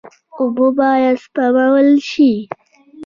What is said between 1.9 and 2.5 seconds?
شي.